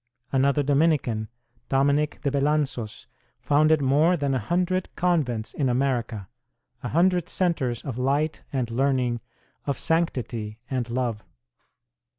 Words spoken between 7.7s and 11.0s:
of light and learning, of sanctity and